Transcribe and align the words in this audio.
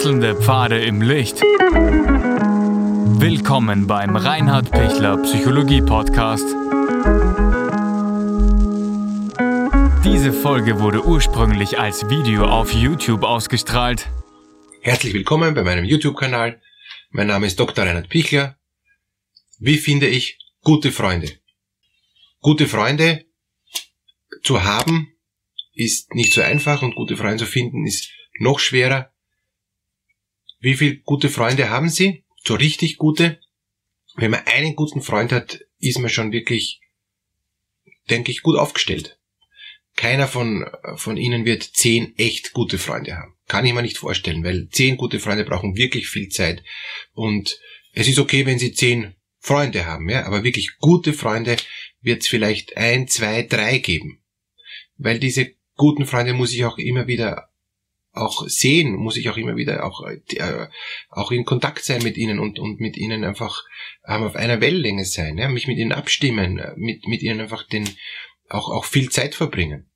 Wechselnde 0.00 0.34
Pfade 0.34 0.82
im 0.82 1.02
Licht. 1.02 1.42
Willkommen 3.20 3.86
beim 3.86 4.16
Reinhard 4.16 4.70
Pichler 4.70 5.18
Psychologie 5.18 5.82
Podcast. 5.82 6.46
Diese 10.02 10.32
Folge 10.32 10.80
wurde 10.80 11.04
ursprünglich 11.04 11.78
als 11.78 12.08
Video 12.08 12.46
auf 12.46 12.72
YouTube 12.72 13.24
ausgestrahlt. 13.24 14.08
Herzlich 14.80 15.12
willkommen 15.12 15.52
bei 15.52 15.64
meinem 15.64 15.84
YouTube-Kanal. 15.84 16.62
Mein 17.10 17.26
Name 17.26 17.46
ist 17.46 17.60
Dr. 17.60 17.84
Reinhard 17.84 18.08
Pichler. 18.08 18.56
Wie 19.58 19.76
finde 19.76 20.06
ich 20.06 20.38
gute 20.62 20.92
Freunde? 20.92 21.30
Gute 22.40 22.66
Freunde 22.68 23.26
zu 24.42 24.64
haben 24.64 25.12
ist 25.74 26.14
nicht 26.14 26.32
so 26.32 26.40
einfach 26.40 26.80
und 26.80 26.94
gute 26.94 27.18
Freunde 27.18 27.44
zu 27.44 27.44
finden 27.44 27.86
ist 27.86 28.08
noch 28.38 28.60
schwerer. 28.60 29.12
Wie 30.60 30.74
viele 30.74 30.96
gute 30.96 31.30
Freunde 31.30 31.70
haben 31.70 31.88
Sie? 31.88 32.24
So 32.44 32.54
richtig 32.54 32.98
gute? 32.98 33.40
Wenn 34.16 34.30
man 34.30 34.46
einen 34.46 34.76
guten 34.76 35.00
Freund 35.00 35.32
hat, 35.32 35.60
ist 35.78 35.98
man 35.98 36.10
schon 36.10 36.32
wirklich, 36.32 36.80
denke 38.10 38.30
ich, 38.30 38.42
gut 38.42 38.58
aufgestellt. 38.58 39.18
Keiner 39.96 40.28
von, 40.28 40.70
von 40.96 41.16
Ihnen 41.16 41.44
wird 41.44 41.62
zehn 41.62 42.16
echt 42.16 42.52
gute 42.52 42.78
Freunde 42.78 43.16
haben. 43.16 43.36
Kann 43.48 43.66
ich 43.66 43.72
mir 43.72 43.82
nicht 43.82 43.98
vorstellen, 43.98 44.44
weil 44.44 44.68
zehn 44.68 44.96
gute 44.96 45.18
Freunde 45.18 45.44
brauchen 45.44 45.76
wirklich 45.76 46.08
viel 46.08 46.28
Zeit. 46.28 46.62
Und 47.12 47.58
es 47.92 48.06
ist 48.06 48.18
okay, 48.18 48.46
wenn 48.46 48.58
Sie 48.58 48.72
zehn 48.72 49.14
Freunde 49.38 49.86
haben, 49.86 50.08
ja, 50.08 50.26
aber 50.26 50.44
wirklich 50.44 50.76
gute 50.78 51.14
Freunde 51.14 51.56
wird 52.02 52.22
es 52.22 52.28
vielleicht 52.28 52.76
ein, 52.76 53.08
zwei, 53.08 53.42
drei 53.42 53.78
geben. 53.78 54.22
Weil 54.96 55.18
diese 55.18 55.54
guten 55.76 56.06
Freunde 56.06 56.34
muss 56.34 56.52
ich 56.52 56.64
auch 56.64 56.76
immer 56.76 57.06
wieder 57.06 57.49
auch 58.12 58.48
sehen, 58.48 58.94
muss 58.94 59.16
ich 59.16 59.28
auch 59.28 59.36
immer 59.36 59.56
wieder 59.56 59.84
auch, 59.84 60.04
äh, 60.06 60.66
auch 61.08 61.30
in 61.30 61.44
Kontakt 61.44 61.84
sein 61.84 62.02
mit 62.02 62.16
ihnen 62.16 62.38
und, 62.38 62.58
und 62.58 62.80
mit 62.80 62.96
ihnen 62.96 63.24
einfach 63.24 63.62
ähm, 64.06 64.24
auf 64.24 64.34
einer 64.34 64.60
Wellenlänge 64.60 65.04
sein, 65.04 65.38
ja, 65.38 65.48
mich 65.48 65.68
mit 65.68 65.78
ihnen 65.78 65.92
abstimmen, 65.92 66.58
äh, 66.58 66.72
mit, 66.76 67.06
mit 67.06 67.22
ihnen 67.22 67.40
einfach 67.40 67.66
den, 67.66 67.88
auch, 68.48 68.68
auch 68.68 68.84
viel 68.84 69.10
Zeit 69.10 69.34
verbringen. 69.34 69.90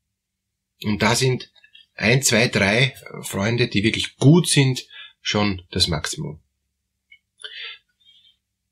Und 0.84 1.02
da 1.02 1.16
sind 1.16 1.50
ein, 1.94 2.22
zwei, 2.22 2.48
drei 2.48 2.94
Freunde, 3.22 3.68
die 3.68 3.84
wirklich 3.84 4.16
gut 4.16 4.48
sind, 4.48 4.86
schon 5.20 5.62
das 5.70 5.88
Maximum 5.88 6.44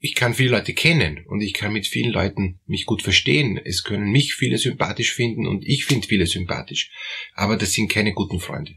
ich 0.05 0.17
kann 0.17 0.35
viele 0.35 0.51
Leute 0.51 0.75
kennen 0.75 1.25
und 1.29 1.43
ich 1.43 1.55
kann 1.55 1.73
mit 1.73 1.87
vielen 1.87 2.11
Leuten 2.11 2.59
mich 2.67 2.87
gut 2.87 3.03
verstehen. 3.03 3.57
Es 3.57 3.85
können 3.85 4.11
mich 4.11 4.35
viele 4.35 4.59
sympathisch 4.59 5.13
finden 5.15 5.47
und 5.47 5.65
ich 5.65 5.85
finde 5.85 6.09
viele 6.09 6.27
sympathisch. 6.27 6.91
Aber 7.35 7.57
das 7.57 7.73
sind 7.73 7.89
keine 7.89 8.13
guten 8.13 8.41
Freunde. 8.41 8.75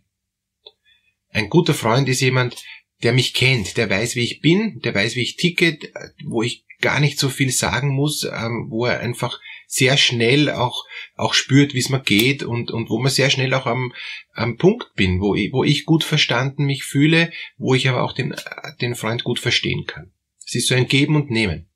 Ein 1.35 1.49
guter 1.49 1.73
Freund 1.73 2.07
ist 2.07 2.21
jemand, 2.21 2.63
der 3.03 3.11
mich 3.11 3.33
kennt, 3.33 3.75
der 3.75 3.89
weiß, 3.89 4.15
wie 4.15 4.23
ich 4.23 4.39
bin, 4.39 4.79
der 4.79 4.95
weiß, 4.95 5.17
wie 5.17 5.21
ich 5.21 5.35
ticke, 5.35 5.77
wo 6.23 6.43
ich 6.43 6.63
gar 6.79 7.01
nicht 7.01 7.19
so 7.19 7.27
viel 7.27 7.51
sagen 7.51 7.89
muss, 7.89 8.23
ähm, 8.23 8.67
wo 8.69 8.85
er 8.85 9.01
einfach 9.01 9.41
sehr 9.67 9.97
schnell 9.97 10.49
auch, 10.49 10.85
auch 11.15 11.33
spürt, 11.33 11.73
wie 11.73 11.79
es 11.79 11.89
mir 11.89 11.99
geht 11.99 12.43
und, 12.43 12.71
und 12.71 12.89
wo 12.89 12.99
man 12.99 13.11
sehr 13.11 13.29
schnell 13.29 13.53
auch 13.53 13.65
am, 13.65 13.91
am 14.31 14.55
Punkt 14.55 14.93
bin, 14.95 15.19
wo 15.19 15.35
ich, 15.35 15.51
wo 15.51 15.65
ich 15.65 15.83
gut 15.83 16.05
verstanden 16.05 16.63
mich 16.63 16.85
fühle, 16.85 17.33
wo 17.57 17.75
ich 17.75 17.89
aber 17.89 18.03
auch 18.03 18.13
den, 18.13 18.33
den 18.79 18.95
Freund 18.95 19.25
gut 19.25 19.39
verstehen 19.39 19.83
kann. 19.85 20.13
Es 20.45 20.55
ist 20.55 20.69
so 20.69 20.75
ein 20.75 20.87
Geben 20.87 21.17
und 21.17 21.31
Nehmen. 21.31 21.67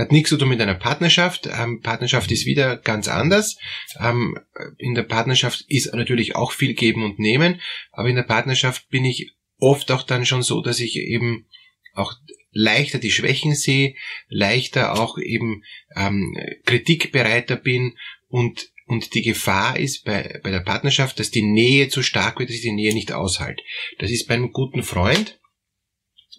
Hat 0.00 0.12
nichts 0.12 0.30
zu 0.30 0.36
tun 0.36 0.48
mit 0.48 0.60
einer 0.60 0.74
Partnerschaft. 0.74 1.48
Ähm, 1.52 1.80
Partnerschaft 1.80 2.30
ist 2.32 2.46
wieder 2.46 2.76
ganz 2.76 3.08
anders. 3.08 3.58
Ähm, 4.00 4.38
in 4.78 4.94
der 4.94 5.02
Partnerschaft 5.02 5.64
ist 5.68 5.92
natürlich 5.94 6.36
auch 6.36 6.52
viel 6.52 6.74
Geben 6.74 7.04
und 7.04 7.18
Nehmen, 7.18 7.60
aber 7.92 8.08
in 8.08 8.16
der 8.16 8.22
Partnerschaft 8.22 8.88
bin 8.88 9.04
ich 9.04 9.32
oft 9.58 9.90
auch 9.90 10.02
dann 10.02 10.26
schon 10.26 10.42
so, 10.42 10.62
dass 10.62 10.80
ich 10.80 10.96
eben 10.96 11.46
auch 11.94 12.14
leichter 12.52 12.98
die 12.98 13.10
Schwächen 13.10 13.54
sehe, 13.54 13.94
leichter 14.28 14.98
auch 14.98 15.18
eben 15.18 15.62
ähm, 15.94 16.36
kritikbereiter 16.64 17.56
bin 17.56 17.96
und 18.28 18.70
und 18.86 19.14
die 19.14 19.22
Gefahr 19.22 19.78
ist 19.78 20.04
bei, 20.04 20.40
bei 20.42 20.50
der 20.50 20.60
Partnerschaft, 20.60 21.20
dass 21.20 21.30
die 21.30 21.44
Nähe 21.44 21.88
zu 21.88 22.02
stark 22.02 22.40
wird, 22.40 22.48
dass 22.48 22.56
ich 22.56 22.62
die 22.62 22.72
Nähe 22.72 22.92
nicht 22.92 23.12
aushalte. 23.12 23.62
Das 24.00 24.10
ist 24.10 24.26
bei 24.26 24.34
einem 24.34 24.50
guten 24.50 24.82
Freund 24.82 25.39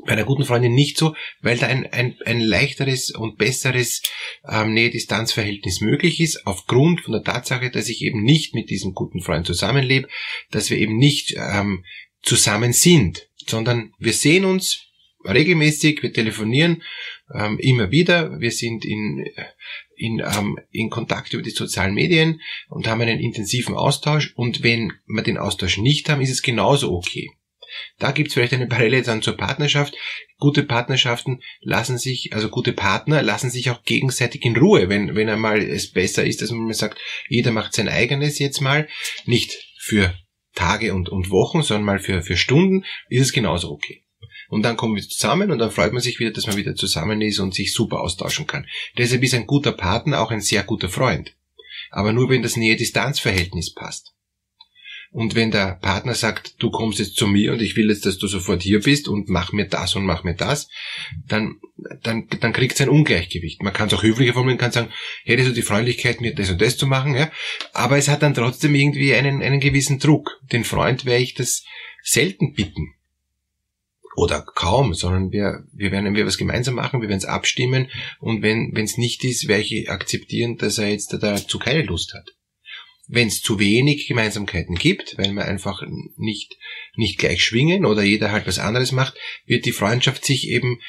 bei 0.05 0.13
einer 0.13 0.23
guten 0.23 0.45
Freundin 0.45 0.73
nicht 0.73 0.97
so, 0.97 1.15
weil 1.41 1.57
da 1.57 1.67
ein, 1.67 1.85
ein, 1.85 2.15
ein 2.25 2.41
leichteres 2.41 3.11
und 3.11 3.37
besseres 3.37 4.01
ähm, 4.47 4.73
Nähe-Distanz-Verhältnis 4.73 5.81
möglich 5.81 6.19
ist, 6.19 6.45
aufgrund 6.47 7.01
von 7.01 7.13
der 7.13 7.23
Tatsache, 7.23 7.69
dass 7.69 7.89
ich 7.89 8.01
eben 8.01 8.23
nicht 8.23 8.55
mit 8.55 8.69
diesem 8.69 8.93
guten 8.93 9.21
Freund 9.21 9.45
zusammenlebe, 9.45 10.07
dass 10.49 10.69
wir 10.69 10.77
eben 10.77 10.97
nicht 10.97 11.35
ähm, 11.37 11.85
zusammen 12.21 12.73
sind, 12.73 13.29
sondern 13.47 13.93
wir 13.99 14.13
sehen 14.13 14.45
uns 14.45 14.87
regelmäßig, 15.23 16.01
wir 16.01 16.13
telefonieren 16.13 16.81
ähm, 17.33 17.59
immer 17.59 17.91
wieder, 17.91 18.39
wir 18.39 18.51
sind 18.51 18.85
in, 18.85 19.25
in, 19.95 20.19
ähm, 20.19 20.59
in 20.71 20.89
Kontakt 20.89 21.33
über 21.33 21.43
die 21.43 21.51
sozialen 21.51 21.93
Medien 21.93 22.41
und 22.69 22.87
haben 22.87 23.01
einen 23.01 23.19
intensiven 23.19 23.75
Austausch 23.75 24.33
und 24.35 24.63
wenn 24.63 24.93
wir 25.05 25.23
den 25.23 25.37
Austausch 25.37 25.77
nicht 25.77 26.09
haben, 26.09 26.21
ist 26.21 26.31
es 26.31 26.41
genauso 26.41 26.91
okay. 26.91 27.29
Da 27.99 28.11
gibt 28.11 28.29
es 28.29 28.33
vielleicht 28.33 28.53
eine 28.53 28.67
Parallele 28.67 29.03
dann 29.03 29.21
zur 29.21 29.37
Partnerschaft. 29.37 29.95
Gute 30.37 30.63
Partnerschaften 30.63 31.41
lassen 31.61 31.97
sich, 31.97 32.33
also 32.33 32.49
gute 32.49 32.73
Partner 32.73 33.21
lassen 33.21 33.49
sich 33.49 33.69
auch 33.69 33.83
gegenseitig 33.83 34.43
in 34.43 34.57
Ruhe, 34.57 34.89
wenn, 34.89 35.15
wenn 35.15 35.29
einmal 35.29 35.61
es 35.61 35.91
besser 35.91 36.25
ist, 36.25 36.41
dass 36.41 36.51
man 36.51 36.73
sagt, 36.73 36.99
jeder 37.27 37.51
macht 37.51 37.73
sein 37.73 37.89
eigenes 37.89 38.39
jetzt 38.39 38.61
mal, 38.61 38.87
nicht 39.25 39.57
für 39.77 40.13
Tage 40.55 40.93
und, 40.93 41.09
und 41.09 41.29
Wochen, 41.29 41.61
sondern 41.61 41.85
mal 41.85 41.99
für, 41.99 42.21
für 42.21 42.37
Stunden, 42.37 42.85
ist 43.09 43.21
es 43.21 43.33
genauso 43.33 43.71
okay. 43.71 44.03
Und 44.49 44.63
dann 44.63 44.75
kommen 44.75 44.95
wir 44.95 45.03
zusammen 45.03 45.49
und 45.49 45.59
dann 45.59 45.71
freut 45.71 45.93
man 45.93 46.01
sich 46.01 46.19
wieder, 46.19 46.31
dass 46.31 46.45
man 46.45 46.57
wieder 46.57 46.75
zusammen 46.75 47.21
ist 47.21 47.39
und 47.39 47.55
sich 47.55 47.73
super 47.73 48.01
austauschen 48.01 48.47
kann. 48.47 48.67
Deshalb 48.97 49.23
ist 49.23 49.33
ein 49.33 49.47
guter 49.47 49.71
Partner 49.71 50.21
auch 50.21 50.29
ein 50.29 50.41
sehr 50.41 50.63
guter 50.63 50.89
Freund. 50.89 51.33
Aber 51.89 52.11
nur 52.11 52.29
wenn 52.29 52.41
das 52.41 52.57
Nähe-Distanz-Verhältnis 52.57 53.73
passt. 53.73 54.13
Und 55.13 55.35
wenn 55.35 55.51
der 55.51 55.77
Partner 55.81 56.15
sagt, 56.15 56.55
du 56.59 56.71
kommst 56.71 56.99
jetzt 56.99 57.17
zu 57.17 57.27
mir 57.27 57.51
und 57.51 57.61
ich 57.61 57.75
will 57.75 57.89
jetzt, 57.89 58.05
dass 58.05 58.17
du 58.17 58.27
sofort 58.27 58.63
hier 58.63 58.79
bist 58.79 59.09
und 59.09 59.27
mach 59.27 59.51
mir 59.51 59.67
das 59.67 59.93
und 59.97 60.05
mach 60.05 60.23
mir 60.23 60.35
das, 60.35 60.69
dann, 61.27 61.59
dann, 62.01 62.29
dann 62.39 62.53
kriegt 62.53 62.75
es 62.75 62.81
ein 62.81 62.87
Ungleichgewicht. 62.87 63.61
Man 63.61 63.73
kann 63.73 63.89
es 63.89 63.93
auch 63.93 64.03
höflicher 64.03 64.31
formulieren, 64.31 64.57
kann 64.57 64.71
sagen, 64.71 64.93
hättest 65.25 65.49
du 65.49 65.53
die 65.53 65.63
Freundlichkeit, 65.63 66.21
mir 66.21 66.33
das 66.33 66.49
und 66.49 66.61
das 66.61 66.77
zu 66.77 66.87
machen, 66.87 67.13
ja. 67.13 67.29
Aber 67.73 67.97
es 67.97 68.07
hat 68.07 68.21
dann 68.21 68.33
trotzdem 68.33 68.73
irgendwie 68.73 69.13
einen, 69.13 69.43
einen 69.43 69.59
gewissen 69.59 69.99
Druck. 69.99 70.39
Den 70.49 70.63
Freund 70.63 71.03
werde 71.03 71.23
ich 71.23 71.33
das 71.33 71.65
selten 72.03 72.53
bitten. 72.53 72.93
Oder 74.15 74.41
kaum, 74.41 74.93
sondern 74.93 75.31
wir, 75.33 75.65
wir 75.73 75.91
werden 75.91 76.15
wir 76.15 76.25
was 76.25 76.37
gemeinsam 76.37 76.75
machen, 76.75 77.01
wir 77.01 77.09
werden 77.09 77.19
es 77.19 77.25
abstimmen 77.25 77.89
und 78.19 78.43
wenn 78.43 78.73
es 78.75 78.97
nicht 78.97 79.23
ist, 79.25 79.47
werde 79.49 79.63
ich 79.63 79.89
akzeptieren, 79.89 80.57
dass 80.57 80.77
er 80.77 80.89
jetzt 80.89 81.13
dazu 81.13 81.59
keine 81.59 81.83
Lust 81.83 82.13
hat. 82.13 82.29
Wenn 83.13 83.27
es 83.27 83.41
zu 83.41 83.59
wenig 83.59 84.07
Gemeinsamkeiten 84.07 84.75
gibt, 84.75 85.17
weil 85.17 85.33
wir 85.33 85.43
einfach 85.43 85.83
nicht, 86.15 86.57
nicht 86.95 87.19
gleich 87.19 87.43
schwingen 87.43 87.85
oder 87.85 88.03
jeder 88.03 88.31
halt 88.31 88.47
was 88.47 88.57
anderes 88.57 88.93
macht, 88.93 89.15
wird 89.45 89.65
die 89.65 89.73
Freundschaft 89.73 90.23
sich 90.23 90.47
eben 90.47 90.79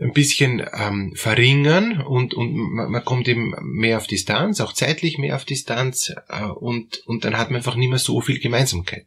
ein 0.00 0.12
bisschen 0.12 0.62
ähm, 0.74 1.12
verringern 1.14 2.02
und, 2.02 2.34
und 2.34 2.52
man, 2.54 2.90
man 2.90 3.04
kommt 3.04 3.26
eben 3.28 3.54
mehr 3.62 3.96
auf 3.96 4.06
Distanz, 4.06 4.60
auch 4.60 4.74
zeitlich 4.74 5.16
mehr 5.16 5.36
auf 5.36 5.46
Distanz 5.46 6.12
äh, 6.28 6.44
und, 6.44 6.98
und 7.06 7.24
dann 7.24 7.38
hat 7.38 7.50
man 7.50 7.56
einfach 7.56 7.76
nicht 7.76 7.88
mehr 7.88 7.98
so 7.98 8.20
viel 8.20 8.38
Gemeinsamkeit. 8.38 9.06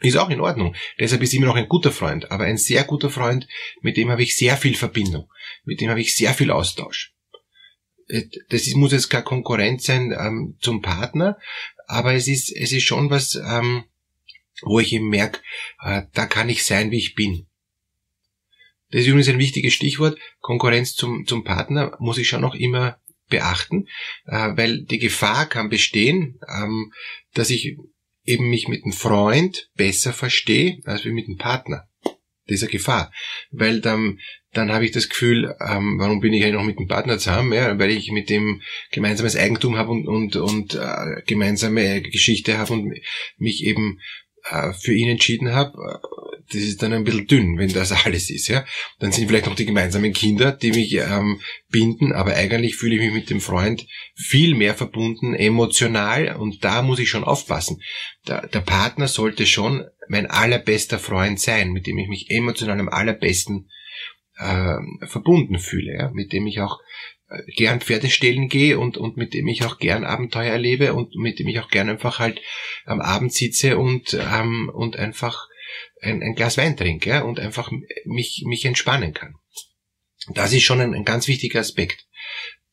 Ist 0.00 0.16
auch 0.16 0.30
in 0.30 0.40
Ordnung. 0.40 0.76
Deshalb 1.00 1.22
ist 1.22 1.34
immer 1.34 1.46
noch 1.46 1.56
ein 1.56 1.68
guter 1.68 1.90
Freund, 1.90 2.30
aber 2.30 2.44
ein 2.44 2.56
sehr 2.56 2.84
guter 2.84 3.10
Freund, 3.10 3.48
mit 3.80 3.96
dem 3.96 4.10
habe 4.10 4.22
ich 4.22 4.36
sehr 4.36 4.56
viel 4.56 4.76
Verbindung, 4.76 5.28
mit 5.64 5.80
dem 5.80 5.90
habe 5.90 6.00
ich 6.00 6.14
sehr 6.14 6.34
viel 6.34 6.52
Austausch. 6.52 7.14
Äh, 8.08 8.24
das 8.48 8.66
ist, 8.66 8.76
muss 8.76 8.92
jetzt 8.92 9.10
keine 9.10 9.24
Konkurrenz 9.24 9.84
sein 9.84 10.12
ähm, 10.18 10.56
zum 10.60 10.82
Partner, 10.82 11.38
aber 11.86 12.14
es 12.14 12.28
ist, 12.28 12.50
es 12.54 12.72
ist 12.72 12.84
schon 12.84 13.10
was, 13.10 13.34
ähm, 13.34 13.84
wo 14.62 14.80
ich 14.80 14.92
eben 14.92 15.08
merke, 15.08 15.40
äh, 15.82 16.02
da 16.12 16.26
kann 16.26 16.48
ich 16.48 16.64
sein, 16.64 16.90
wie 16.90 16.98
ich 16.98 17.14
bin. 17.14 17.46
Das 18.90 19.02
ist 19.02 19.06
übrigens 19.06 19.28
ein 19.28 19.38
wichtiges 19.38 19.74
Stichwort. 19.74 20.18
Konkurrenz 20.40 20.94
zum, 20.94 21.26
zum 21.26 21.44
Partner 21.44 21.96
muss 21.98 22.18
ich 22.18 22.28
schon 22.28 22.40
noch 22.40 22.54
immer 22.54 22.98
beachten, 23.28 23.86
äh, 24.26 24.50
weil 24.56 24.84
die 24.84 24.98
Gefahr 24.98 25.46
kann 25.46 25.68
bestehen, 25.68 26.40
ähm, 26.48 26.92
dass 27.34 27.50
ich 27.50 27.76
eben 28.24 28.48
mich 28.48 28.68
mit 28.68 28.84
einem 28.84 28.92
Freund 28.92 29.70
besser 29.74 30.12
verstehe 30.12 30.80
als 30.84 31.04
wie 31.04 31.12
mit 31.12 31.26
einem 31.26 31.36
Partner. 31.36 31.88
Dieser 32.48 32.66
Gefahr. 32.66 33.12
Weil 33.50 33.80
dann 33.80 34.18
dann 34.58 34.72
habe 34.72 34.84
ich 34.84 34.90
das 34.90 35.08
Gefühl, 35.08 35.54
ähm, 35.60 35.98
warum 35.98 36.20
bin 36.20 36.32
ich 36.32 36.42
eigentlich 36.42 36.54
noch 36.54 36.64
mit 36.64 36.78
dem 36.78 36.88
Partner 36.88 37.18
zusammen? 37.18 37.52
Ja, 37.52 37.78
weil 37.78 37.90
ich 37.90 38.10
mit 38.10 38.28
dem 38.28 38.60
gemeinsames 38.90 39.36
Eigentum 39.36 39.78
habe 39.78 39.92
und, 39.92 40.06
und, 40.08 40.36
und 40.36 40.74
äh, 40.74 41.22
gemeinsame 41.26 42.02
Geschichte 42.02 42.58
habe 42.58 42.72
und 42.72 42.92
mich 43.36 43.64
eben 43.64 44.00
äh, 44.50 44.72
für 44.72 44.92
ihn 44.92 45.08
entschieden 45.08 45.54
habe. 45.54 46.00
Das 46.50 46.62
ist 46.62 46.82
dann 46.82 46.92
ein 46.92 47.04
bisschen 47.04 47.26
dünn, 47.26 47.58
wenn 47.58 47.72
das 47.72 47.92
alles 48.04 48.30
ist. 48.30 48.48
Ja, 48.48 48.64
Dann 48.98 49.12
sind 49.12 49.28
vielleicht 49.28 49.46
noch 49.46 49.54
die 49.54 49.66
gemeinsamen 49.66 50.12
Kinder, 50.12 50.50
die 50.50 50.72
mich 50.72 50.94
ähm, 50.94 51.40
binden, 51.70 52.12
aber 52.12 52.34
eigentlich 52.34 52.74
fühle 52.74 52.96
ich 52.96 53.00
mich 53.00 53.12
mit 53.12 53.30
dem 53.30 53.40
Freund 53.40 53.86
viel 54.16 54.56
mehr 54.56 54.74
verbunden, 54.74 55.34
emotional 55.34 56.34
und 56.36 56.64
da 56.64 56.82
muss 56.82 56.98
ich 56.98 57.08
schon 57.08 57.24
aufpassen. 57.24 57.80
Der, 58.26 58.48
der 58.48 58.60
Partner 58.60 59.06
sollte 59.06 59.46
schon 59.46 59.84
mein 60.08 60.26
allerbester 60.26 60.98
Freund 60.98 61.38
sein, 61.38 61.70
mit 61.70 61.86
dem 61.86 61.98
ich 61.98 62.08
mich 62.08 62.30
emotional 62.30 62.80
am 62.80 62.88
allerbesten 62.88 63.68
äh, 64.38 65.06
verbunden 65.06 65.58
fühle, 65.58 65.94
ja, 65.94 66.10
mit 66.12 66.32
dem 66.32 66.46
ich 66.46 66.60
auch 66.60 66.80
äh, 67.28 67.42
gern 67.56 67.80
Pferde 67.80 68.08
stehlen 68.08 68.48
gehe 68.48 68.78
und, 68.78 68.96
und 68.96 69.16
mit 69.16 69.34
dem 69.34 69.48
ich 69.48 69.64
auch 69.64 69.78
gern 69.78 70.04
Abenteuer 70.04 70.52
erlebe 70.52 70.94
und 70.94 71.14
mit 71.16 71.38
dem 71.38 71.48
ich 71.48 71.60
auch 71.60 71.68
gern 71.68 71.88
einfach 71.88 72.18
halt 72.18 72.40
am 72.84 73.00
Abend 73.00 73.32
sitze 73.32 73.78
und, 73.78 74.14
ähm, 74.14 74.70
und 74.72 74.96
einfach 74.96 75.48
ein, 76.00 76.22
ein 76.22 76.34
Glas 76.34 76.56
Wein 76.56 76.76
trinke 76.76 77.10
ja, 77.10 77.22
und 77.22 77.40
einfach 77.40 77.70
mich, 78.04 78.44
mich 78.46 78.64
entspannen 78.64 79.12
kann. 79.12 79.34
Das 80.34 80.52
ist 80.52 80.62
schon 80.62 80.80
ein, 80.80 80.94
ein 80.94 81.04
ganz 81.04 81.28
wichtiger 81.28 81.60
Aspekt. 81.60 82.06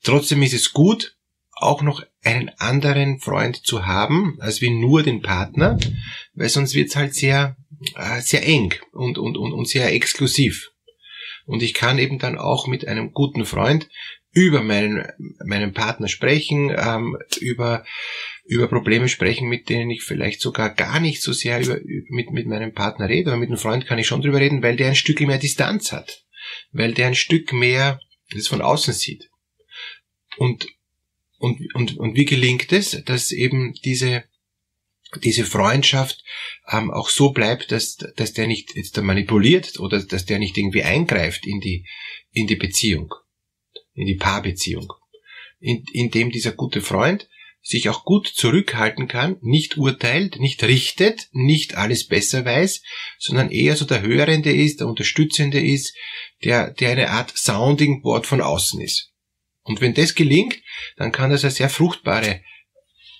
Trotzdem 0.03 0.43
ist 0.43 0.53
es 0.53 0.71
gut, 0.71 1.17
auch 1.51 1.81
noch 1.81 2.03
einen 2.21 2.49
anderen 2.57 3.19
Freund 3.19 3.65
zu 3.65 3.85
haben, 3.85 4.37
als 4.39 4.61
wie 4.61 4.69
nur 4.69 5.03
den 5.03 5.21
Partner, 5.21 5.79
weil 6.33 6.49
sonst 6.49 6.75
wird 6.75 6.89
es 6.89 6.95
halt 6.95 7.15
sehr, 7.15 7.55
äh, 7.95 8.21
sehr 8.21 8.45
eng 8.45 8.73
und, 8.91 9.17
und, 9.17 9.37
und, 9.37 9.53
und 9.53 9.67
sehr 9.67 9.93
exklusiv. 9.93 10.71
Und 11.45 11.61
ich 11.61 11.73
kann 11.73 11.99
eben 11.99 12.19
dann 12.19 12.37
auch 12.37 12.67
mit 12.67 12.87
einem 12.87 13.11
guten 13.11 13.45
Freund 13.45 13.87
über 14.31 14.61
meinen, 14.61 15.07
meinen 15.45 15.73
Partner 15.73 16.09
sprechen, 16.09 16.75
ähm, 16.77 17.17
über, 17.39 17.85
über 18.43 18.67
Probleme 18.67 19.07
sprechen, 19.07 19.47
mit 19.47 19.69
denen 19.69 19.89
ich 19.89 20.03
vielleicht 20.03 20.41
sogar 20.41 20.69
gar 20.71 20.99
nicht 20.99 21.21
so 21.21 21.31
sehr 21.31 21.61
über, 21.61 21.79
mit, 22.09 22.31
mit 22.31 22.45
meinem 22.45 22.73
Partner 22.73 23.07
rede, 23.07 23.31
aber 23.31 23.39
mit 23.39 23.49
einem 23.49 23.57
Freund 23.57 23.85
kann 23.85 23.97
ich 23.97 24.07
schon 24.07 24.21
drüber 24.21 24.41
reden, 24.41 24.61
weil 24.61 24.75
der 24.75 24.89
ein 24.89 24.95
Stück 24.95 25.21
mehr 25.21 25.37
Distanz 25.37 25.93
hat, 25.93 26.25
weil 26.71 26.93
der 26.93 27.07
ein 27.07 27.15
Stück 27.15 27.53
mehr 27.53 27.99
das 28.31 28.47
von 28.47 28.61
außen 28.61 28.93
sieht. 28.93 29.29
Und, 30.37 30.67
und, 31.37 31.61
und, 31.73 31.97
und 31.97 32.15
wie 32.15 32.25
gelingt 32.25 32.73
es, 32.73 33.03
dass 33.05 33.31
eben 33.31 33.73
diese, 33.85 34.25
diese 35.23 35.45
Freundschaft 35.45 36.23
ähm, 36.71 36.91
auch 36.91 37.09
so 37.09 37.31
bleibt, 37.31 37.71
dass, 37.71 37.97
dass 37.97 38.33
der 38.33 38.47
nicht 38.47 38.75
jetzt 38.75 38.97
manipuliert 39.01 39.79
oder 39.79 40.01
dass 40.01 40.25
der 40.25 40.39
nicht 40.39 40.57
irgendwie 40.57 40.83
eingreift 40.83 41.45
in 41.45 41.59
die, 41.59 41.85
in 42.31 42.47
die 42.47 42.55
Beziehung, 42.55 43.13
in 43.93 44.07
die 44.07 44.15
Paarbeziehung. 44.15 44.91
In, 45.59 45.83
indem 45.93 46.31
dieser 46.31 46.51
gute 46.51 46.81
Freund 46.81 47.27
sich 47.61 47.89
auch 47.89 48.05
gut 48.05 48.27
zurückhalten 48.27 49.07
kann, 49.07 49.37
nicht 49.41 49.77
urteilt, 49.77 50.39
nicht 50.39 50.63
richtet, 50.63 51.29
nicht 51.31 51.75
alles 51.75 52.07
besser 52.07 52.45
weiß, 52.45 52.83
sondern 53.17 53.49
eher 53.49 53.75
so 53.75 53.85
der 53.85 54.03
Hörende 54.03 54.53
ist, 54.53 54.81
der 54.81 54.87
Unterstützende 54.87 55.59
ist, 55.59 55.95
der, 56.43 56.71
der 56.71 56.91
eine 56.91 57.09
Art 57.09 57.35
Sounding 57.35 58.03
Board 58.03 58.27
von 58.27 58.41
außen 58.41 58.79
ist. 58.81 59.11
Und 59.63 59.81
wenn 59.81 59.95
das 59.95 60.13
gelingt, 60.13 60.61
dann 60.95 61.11
kann 61.11 61.31
das 61.31 61.43
eine 61.43 61.51
sehr 61.51 61.69
fruchtbare 61.69 62.41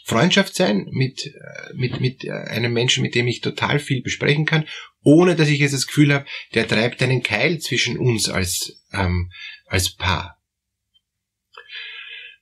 Freundschaft 0.08 0.54
sein 0.54 0.88
mit, 0.92 1.26
äh, 1.26 1.74
mit, 1.74 2.00
mit 2.00 2.24
äh, 2.24 2.32
einem 2.32 2.72
Menschen, 2.74 3.02
mit 3.02 3.16
dem 3.16 3.28
ich 3.28 3.42
total 3.42 3.80
viel 3.80 4.04
besprechen 4.04 4.46
kann, 4.46 4.68
ohne 5.02 5.36
dass 5.36 5.50
ich 5.50 5.60
jetzt 5.60 5.74
das 5.74 5.88
Gefühl 5.88 6.14
habe, 6.14 6.26
der 6.54 6.68
treibt 6.68 7.02
einen 7.02 7.24
Keil 7.24 7.58
zwischen 7.60 7.98
uns 7.98 8.30
als, 8.30 8.84
ähm, 8.94 9.32
als 9.66 9.96
Paar. 9.96 10.40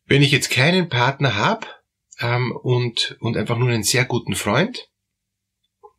Wenn 0.05 0.21
ich 0.21 0.31
jetzt 0.31 0.49
keinen 0.49 0.89
Partner 0.89 1.35
habe 1.35 1.65
ähm, 2.19 2.51
und, 2.51 3.15
und 3.21 3.37
einfach 3.37 3.57
nur 3.57 3.69
einen 3.69 3.83
sehr 3.83 4.03
guten 4.03 4.35
Freund, 4.35 4.89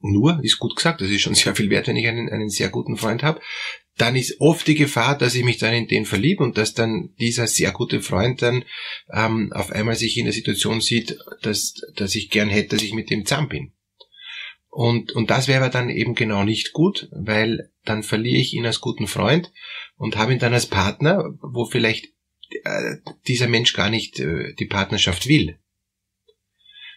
nur 0.01 0.41
ist 0.43 0.59
gut 0.59 0.77
gesagt, 0.77 1.01
das 1.01 1.09
ist 1.09 1.23
schon 1.23 1.35
sehr 1.35 1.55
viel 1.55 1.71
wert, 1.71 1.89
wenn 1.89 1.97
ich 1.97 2.07
einen, 2.07 2.29
einen 2.29 2.51
sehr 2.51 2.69
guten 2.69 2.99
Freund 2.99 3.23
habe, 3.23 3.41
dann 3.97 4.17
ist 4.17 4.41
oft 4.41 4.67
die 4.67 4.75
Gefahr, 4.75 5.17
dass 5.17 5.35
ich 5.35 5.45
mich 5.45 5.59
dann 5.59 5.73
in 5.73 5.87
den 5.87 6.05
verliebe 6.05 6.43
und 6.43 6.59
dass 6.59 6.75
dann 6.75 7.15
dieser 7.21 7.47
sehr 7.47 7.71
gute 7.71 8.01
Freund 8.01 8.43
dann 8.43 8.65
ähm, 9.13 9.53
auf 9.53 9.71
einmal 9.71 9.95
sich 9.95 10.17
in 10.17 10.25
der 10.25 10.35
Situation 10.35 10.81
sieht, 10.81 11.17
dass, 11.43 11.75
dass 11.95 12.15
ich 12.15 12.31
gern 12.31 12.49
hätte, 12.49 12.77
dass 12.77 12.83
ich 12.83 12.93
mit 12.93 13.11
dem 13.11 13.25
zusammen 13.25 13.49
bin. 13.49 13.73
Und, 14.69 15.13
und 15.13 15.31
das 15.31 15.47
wäre 15.47 15.71
dann 15.71 15.89
eben 15.89 16.17
genau 16.17 16.43
nicht 16.43 16.73
gut, 16.73 17.09
weil 17.13 17.71
dann 17.85 18.03
verliere 18.03 18.41
ich 18.41 18.55
ihn 18.55 18.67
als 18.67 18.81
guten 18.81 19.07
Freund 19.07 19.53
und 19.97 20.17
habe 20.17 20.33
ihn 20.33 20.41
dann 20.41 20.53
als 20.53 20.67
Partner, 20.67 21.33
wo 21.41 21.65
vielleicht 21.65 22.09
äh, 22.65 22.97
dieser 23.29 23.47
Mensch 23.47 23.73
gar 23.75 23.89
nicht 23.89 24.19
äh, 24.19 24.53
die 24.55 24.67
Partnerschaft 24.67 25.29
will. 25.29 25.61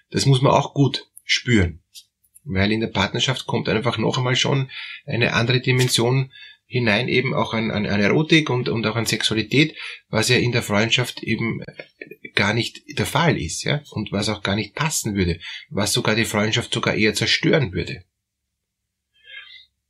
Das 0.09 0.25
muss 0.25 0.41
man 0.41 0.53
auch 0.53 0.73
gut 0.73 1.05
spüren, 1.23 1.83
weil 2.43 2.71
in 2.71 2.79
der 2.79 2.87
Partnerschaft 2.87 3.45
kommt 3.45 3.69
einfach 3.69 3.99
noch 3.99 4.17
einmal 4.17 4.35
schon 4.35 4.71
eine 5.05 5.33
andere 5.33 5.61
Dimension 5.61 6.31
hinein 6.67 7.07
eben 7.07 7.33
auch 7.33 7.53
an, 7.53 7.71
an, 7.71 7.85
an 7.85 8.01
Erotik 8.01 8.49
und, 8.49 8.69
und 8.69 8.85
auch 8.85 8.95
an 8.95 9.05
Sexualität, 9.05 9.75
was 10.09 10.29
ja 10.29 10.37
in 10.37 10.51
der 10.51 10.61
Freundschaft 10.61 11.23
eben 11.23 11.63
gar 12.35 12.53
nicht 12.53 12.81
der 12.99 13.05
Fall 13.05 13.37
ist, 13.37 13.63
ja, 13.63 13.81
und 13.91 14.11
was 14.11 14.29
auch 14.29 14.43
gar 14.43 14.55
nicht 14.55 14.75
passen 14.75 15.15
würde, 15.15 15.39
was 15.69 15.93
sogar 15.93 16.15
die 16.15 16.25
Freundschaft 16.25 16.73
sogar 16.73 16.93
eher 16.93 17.15
zerstören 17.15 17.73
würde. 17.73 18.03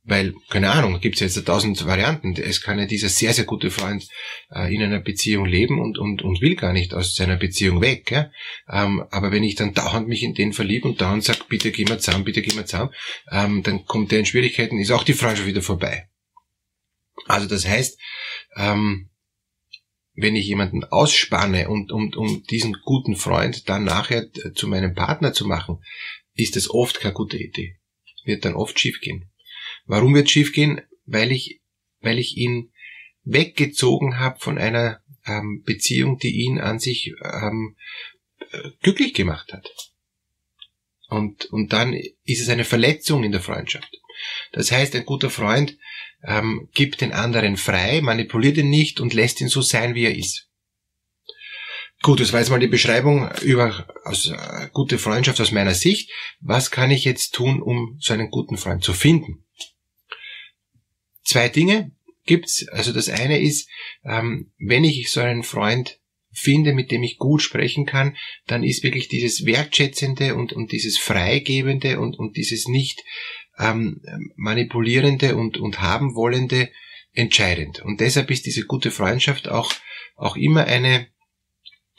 Weil, 0.04 0.32
keine 0.48 0.70
Ahnung, 0.70 1.00
gibt 1.00 1.20
es 1.20 1.20
jetzt 1.20 1.46
tausend 1.46 1.84
Varianten. 1.84 2.34
Es 2.34 2.62
kann 2.62 2.78
ja 2.78 2.86
dieser 2.86 3.10
sehr, 3.10 3.34
sehr 3.34 3.44
gute 3.44 3.70
Freund 3.70 4.08
äh, 4.50 4.74
in 4.74 4.82
einer 4.82 5.00
Beziehung 5.00 5.44
leben 5.44 5.78
und, 5.78 5.98
und, 5.98 6.22
und 6.22 6.40
will 6.40 6.56
gar 6.56 6.72
nicht 6.72 6.94
aus 6.94 7.14
seiner 7.14 7.36
Beziehung 7.36 7.82
weg. 7.82 8.10
Ja? 8.10 8.30
Ähm, 8.70 9.04
aber 9.10 9.32
wenn 9.32 9.44
ich 9.44 9.54
dann 9.54 9.74
dauernd 9.74 10.08
mich 10.08 10.22
in 10.22 10.32
den 10.32 10.54
verliebe 10.54 10.88
und 10.88 11.02
dauernd 11.02 11.24
sage, 11.24 11.40
bitte 11.50 11.72
geh 11.72 11.84
mal 11.84 12.00
zusammen, 12.00 12.24
bitte 12.24 12.40
geh 12.40 12.54
mal 12.54 12.64
zusammen, 12.64 12.94
ähm, 13.30 13.62
dann 13.62 13.84
kommt 13.84 14.10
der 14.10 14.20
in 14.20 14.24
Schwierigkeiten, 14.24 14.78
ist 14.78 14.92
auch 14.92 15.04
die 15.04 15.12
Freundschaft 15.12 15.46
wieder 15.46 15.60
vorbei. 15.60 16.08
Also 17.26 17.46
das 17.46 17.66
heißt, 17.66 17.98
ähm, 18.56 19.10
wenn 20.14 20.34
ich 20.34 20.46
jemanden 20.46 20.84
ausspanne 20.84 21.68
und 21.68 21.92
um, 21.92 22.12
um 22.14 22.42
diesen 22.44 22.76
guten 22.84 23.14
Freund 23.14 23.68
dann 23.68 23.84
nachher 23.84 24.26
zu 24.54 24.66
meinem 24.66 24.94
Partner 24.94 25.32
zu 25.32 25.46
machen, 25.46 25.82
ist 26.34 26.56
das 26.56 26.70
oft 26.70 27.00
keine 27.00 27.14
gute 27.14 27.36
Idee. 27.36 27.76
Wird 28.24 28.44
dann 28.44 28.54
oft 28.54 28.78
schiefgehen. 28.78 29.30
Warum 29.86 30.14
wird 30.14 30.28
schiefgehen? 30.28 30.80
Weil 31.06 31.30
ich, 31.30 31.60
weil 32.00 32.18
ich 32.18 32.36
ihn 32.36 32.72
weggezogen 33.22 34.18
habe 34.18 34.40
von 34.40 34.58
einer 34.58 35.00
ähm, 35.24 35.62
Beziehung, 35.64 36.18
die 36.18 36.34
ihn 36.34 36.58
an 36.58 36.78
sich 36.78 37.14
ähm, 37.22 37.76
glücklich 38.82 39.14
gemacht 39.14 39.52
hat. 39.52 39.68
Und, 41.08 41.46
und 41.46 41.72
dann 41.72 41.94
ist 41.94 42.40
es 42.40 42.48
eine 42.48 42.64
Verletzung 42.64 43.24
in 43.24 43.32
der 43.32 43.40
Freundschaft. 43.40 43.96
Das 44.52 44.72
heißt, 44.72 44.94
ein 44.94 45.06
guter 45.06 45.30
Freund 45.30 45.78
ähm, 46.22 46.68
gibt 46.74 47.00
den 47.00 47.12
anderen 47.12 47.56
frei, 47.56 48.00
manipuliert 48.00 48.56
ihn 48.56 48.70
nicht 48.70 49.00
und 49.00 49.14
lässt 49.14 49.40
ihn 49.40 49.48
so 49.48 49.62
sein, 49.62 49.94
wie 49.94 50.04
er 50.04 50.16
ist. 50.16 50.48
Gut, 52.02 52.20
das 52.20 52.32
war 52.32 52.40
jetzt 52.40 52.50
mal 52.50 52.60
die 52.60 52.68
Beschreibung 52.68 53.28
über 53.42 53.86
aus, 54.04 54.30
äh, 54.30 54.68
gute 54.72 54.98
Freundschaft 54.98 55.40
aus 55.40 55.50
meiner 55.50 55.74
Sicht. 55.74 56.10
Was 56.40 56.70
kann 56.70 56.92
ich 56.92 57.04
jetzt 57.04 57.34
tun, 57.34 57.60
um 57.60 57.96
so 58.00 58.14
einen 58.14 58.30
guten 58.30 58.56
Freund 58.56 58.84
zu 58.84 58.92
finden? 58.92 59.44
Zwei 61.24 61.48
Dinge 61.48 61.90
gibt's. 62.24 62.68
Also 62.68 62.92
das 62.92 63.08
eine 63.08 63.40
ist, 63.40 63.68
ähm, 64.04 64.52
wenn 64.58 64.84
ich 64.84 65.10
so 65.10 65.20
einen 65.20 65.42
Freund 65.42 65.98
finde, 66.30 66.72
mit 66.72 66.92
dem 66.92 67.02
ich 67.02 67.18
gut 67.18 67.42
sprechen 67.42 67.84
kann, 67.84 68.16
dann 68.46 68.62
ist 68.62 68.84
wirklich 68.84 69.08
dieses 69.08 69.44
Wertschätzende 69.44 70.36
und, 70.36 70.52
und 70.52 70.70
dieses 70.70 70.98
Freigebende 70.98 71.98
und, 71.98 72.16
und 72.16 72.36
dieses 72.36 72.68
nicht 72.68 73.02
ähm, 73.58 74.00
manipulierende 74.36 75.36
und, 75.36 75.58
und 75.58 75.80
haben 75.80 76.14
wollende 76.14 76.70
entscheidend. 77.12 77.80
Und 77.80 78.00
deshalb 78.00 78.30
ist 78.30 78.46
diese 78.46 78.64
gute 78.64 78.90
Freundschaft 78.90 79.48
auch, 79.48 79.72
auch 80.16 80.36
immer 80.36 80.64
eine, 80.64 81.08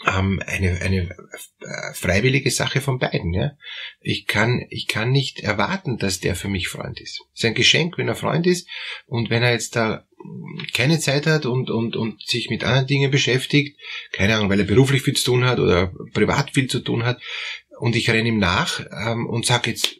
ähm, 0.06 0.42
eine, 0.46 0.82
eine 0.82 1.10
äh, 1.10 1.94
freiwillige 1.94 2.51
Sache 2.51 2.82
von 2.82 3.00
beiden. 3.00 3.34
Ja? 3.34 3.51
Ich, 4.00 4.28
kann, 4.28 4.66
ich 4.70 4.88
kann 4.88 5.12
nicht 5.12 5.42
erwarten, 5.42 5.98
dass 5.98 6.20
der 6.20 6.36
für 6.36 6.48
mich 6.48 6.70
Freund 6.70 7.01
ist. 7.01 7.22
Es 7.34 7.39
ist 7.39 7.46
ein 7.46 7.54
Geschenk, 7.54 7.98
wenn 7.98 8.08
er 8.08 8.16
Freund 8.16 8.48
ist 8.48 8.68
und 9.06 9.30
wenn 9.30 9.44
er 9.44 9.51
jetzt 9.51 9.75
da 9.75 10.06
keine 10.74 11.00
Zeit 11.00 11.28
hat 11.28 11.46
und, 11.46 11.70
und, 11.70 11.96
und 11.96 12.22
sich 12.28 12.50
mit 12.50 12.63
anderen 12.63 12.88
Dingen 12.88 13.12
beschäftigt, 13.12 13.80
keine 14.12 14.36
Ahnung, 14.36 14.50
weil 14.50 14.60
er 14.60 14.66
beruflich 14.66 15.01
viel 15.01 15.16
zu 15.16 15.32
tun 15.32 15.46
hat 15.46 15.60
oder 15.60 15.94
privat 16.13 16.51
viel 16.51 16.68
zu 16.68 16.80
tun 16.80 17.04
hat, 17.04 17.22
und 17.80 17.96
ich 17.96 18.10
renne 18.10 18.28
ihm 18.28 18.39
nach 18.39 18.86
ähm, 18.92 19.25
und 19.25 19.46
sage 19.46 19.72
jetzt, 19.72 20.00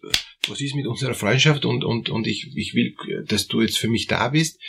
was 0.50 0.62
ist 0.62 0.76
mit 0.76 0.88
unserer 0.88 1.14
Freundschaft 1.14 1.66
und, 1.66 1.84
und, 1.84 2.10
und 2.10 2.28
ich, 2.28 2.52
ich 2.56 2.74
will, 2.74 2.96
dass 3.26 3.48
du 3.48 3.62
jetzt 3.62 3.78
für 3.78 3.90
mich 3.90 4.08
da 4.08 4.30
bist, 4.30 4.60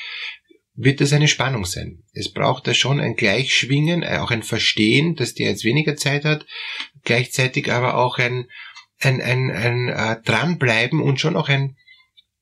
wird 0.75 1.01
das 1.01 1.13
eine 1.13 1.29
Spannung 1.29 1.65
sein. 1.65 2.05
Es 2.13 2.33
braucht 2.33 2.67
da 2.67 2.75
schon 2.75 3.01
ein 3.01 3.17
Gleichschwingen, 3.17 4.03
äh, 4.03 4.19
auch 4.19 4.31
ein 4.31 4.43
Verstehen, 4.43 5.15
dass 5.15 5.35
der 5.35 5.51
jetzt 5.51 5.65
weniger 5.65 5.97
Zeit 5.97 6.25
hat, 6.25 6.47
gleichzeitig 7.05 7.71
aber 7.71 7.97
auch 7.97 8.19
ein, 8.19 8.49
ein, 8.99 9.21
ein, 9.21 9.51
ein 9.51 9.89
äh, 9.89 10.21
Dranbleiben 10.23 11.03
und 11.03 11.21
schon 11.21 11.37
auch 11.37 11.49
ein, 11.49 11.77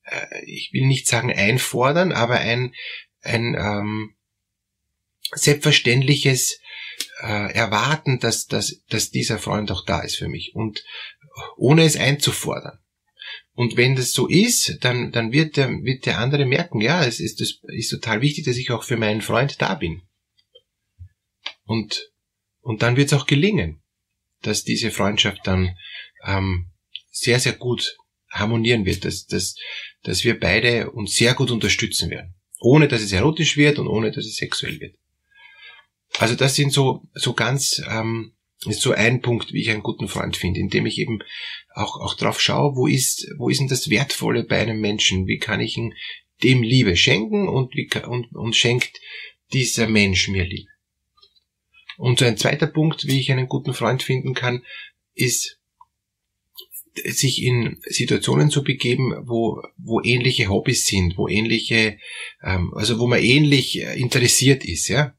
äh, 0.03 0.45
ich 0.45 0.71
will 0.73 0.85
nicht 0.85 1.07
sagen 1.07 1.33
einfordern, 1.33 2.11
aber 2.11 2.39
ein, 2.39 2.73
ein 3.21 3.55
ähm, 3.59 4.15
selbstverständliches 5.33 6.59
äh, 7.21 7.53
erwarten, 7.53 8.19
dass, 8.19 8.47
dass, 8.47 8.83
dass 8.89 9.11
dieser 9.11 9.39
Freund 9.39 9.71
auch 9.71 9.85
da 9.85 10.01
ist 10.01 10.15
für 10.15 10.27
mich 10.27 10.55
und 10.55 10.83
ohne 11.57 11.83
es 11.83 11.97
einzufordern. 11.97 12.79
Und 13.59 13.75
wenn 13.75 13.97
das 13.97 14.13
so 14.13 14.25
ist, 14.25 14.77
dann, 14.85 15.11
dann 15.11 15.33
wird, 15.33 15.57
der, 15.57 15.67
wird 15.83 16.05
der 16.05 16.19
andere 16.19 16.45
merken, 16.45 16.79
ja, 16.79 17.03
es 17.03 17.19
ist, 17.19 17.41
das 17.41 17.59
ist 17.63 17.89
total 17.89 18.21
wichtig, 18.21 18.45
dass 18.45 18.55
ich 18.55 18.71
auch 18.71 18.83
für 18.83 18.95
meinen 18.95 19.19
Freund 19.19 19.61
da 19.61 19.75
bin. 19.75 20.03
Und, 21.65 22.09
und 22.61 22.83
dann 22.83 22.95
wird 22.95 23.07
es 23.07 23.13
auch 23.19 23.25
gelingen, 23.25 23.81
dass 24.43 24.63
diese 24.63 24.91
Freundschaft 24.91 25.41
dann 25.43 25.75
ähm, 26.25 26.71
sehr, 27.11 27.41
sehr 27.41 27.51
gut 27.51 27.97
harmonieren 28.31 28.85
wird, 28.85 29.03
dass, 29.03 29.25
dass, 29.25 29.55
dass 30.03 30.23
wir 30.23 30.39
beide 30.39 30.91
uns 30.91 31.15
sehr 31.15 31.33
gut 31.33 31.51
unterstützen 31.51 32.09
werden. 32.09 32.35
Ohne 32.61 32.87
dass 32.87 33.01
es 33.01 33.11
erotisch 33.11 33.57
wird 33.57 33.77
und 33.77 33.89
ohne 33.89 34.11
dass 34.11 34.25
es 34.25 34.37
sexuell 34.37 34.79
wird. 34.79 34.95
Also 36.17 36.35
das 36.35 36.55
sind 36.55 36.71
so, 36.71 37.09
so 37.13 37.33
ganz, 37.33 37.81
ähm, 37.89 38.37
ist 38.65 38.81
so 38.81 38.93
ein 38.93 39.21
Punkt, 39.21 39.51
wie 39.51 39.61
ich 39.61 39.69
einen 39.69 39.83
guten 39.83 40.07
Freund 40.07 40.37
finde, 40.37 40.61
indem 40.61 40.85
ich 40.85 40.97
eben 40.97 41.19
auch, 41.79 41.99
auch 41.99 42.15
drauf 42.15 42.39
schaue, 42.39 42.75
wo 42.75 42.87
ist, 42.87 43.27
wo 43.37 43.49
ist 43.49 43.59
denn 43.59 43.67
das 43.67 43.89
Wertvolle 43.89 44.43
bei 44.43 44.59
einem 44.59 44.79
Menschen? 44.79 45.27
Wie 45.27 45.37
kann 45.37 45.61
ich 45.61 45.77
ihm 45.77 45.93
dem 46.43 46.63
Liebe 46.63 46.95
schenken 46.95 47.47
und, 47.47 47.73
wie, 47.75 47.89
und, 48.07 48.33
und 48.35 48.55
schenkt 48.55 48.99
dieser 49.53 49.87
Mensch 49.87 50.27
mir 50.27 50.45
Liebe? 50.45 50.69
Und 51.97 52.19
so 52.19 52.25
ein 52.25 52.37
zweiter 52.37 52.67
Punkt, 52.67 53.07
wie 53.07 53.19
ich 53.19 53.31
einen 53.31 53.47
guten 53.47 53.73
Freund 53.73 54.03
finden 54.03 54.33
kann, 54.33 54.63
ist, 55.15 55.59
sich 57.05 57.43
in 57.43 57.79
Situationen 57.83 58.49
zu 58.49 58.63
begeben, 58.63 59.13
wo, 59.25 59.61
wo 59.77 60.01
ähnliche 60.01 60.49
Hobbys 60.49 60.85
sind, 60.85 61.17
wo 61.17 61.27
ähnliche, 61.27 61.97
ähm, 62.43 62.73
also 62.73 62.99
wo 62.99 63.07
man 63.07 63.21
ähnlich 63.21 63.79
interessiert 63.79 64.65
ist, 64.65 64.87
ja. 64.87 65.15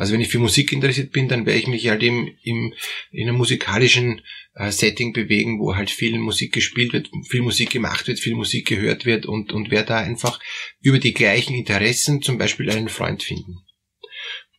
Also 0.00 0.14
wenn 0.14 0.22
ich 0.22 0.28
für 0.28 0.38
Musik 0.38 0.72
interessiert 0.72 1.12
bin, 1.12 1.28
dann 1.28 1.44
werde 1.44 1.58
ich 1.58 1.66
mich 1.66 1.86
halt 1.88 2.02
im, 2.02 2.34
im, 2.42 2.72
in 3.10 3.28
einem 3.28 3.36
musikalischen 3.36 4.22
äh, 4.54 4.70
Setting 4.70 5.12
bewegen, 5.12 5.60
wo 5.60 5.76
halt 5.76 5.90
viel 5.90 6.18
Musik 6.18 6.54
gespielt 6.54 6.94
wird, 6.94 7.10
viel 7.28 7.42
Musik 7.42 7.68
gemacht 7.68 8.08
wird, 8.08 8.18
viel 8.18 8.34
Musik 8.34 8.66
gehört 8.66 9.04
wird 9.04 9.26
und, 9.26 9.52
und 9.52 9.70
werde 9.70 9.88
da 9.88 9.98
einfach 9.98 10.40
über 10.80 10.98
die 10.98 11.12
gleichen 11.12 11.54
Interessen 11.54 12.22
zum 12.22 12.38
Beispiel 12.38 12.70
einen 12.70 12.88
Freund 12.88 13.22
finden. 13.22 13.58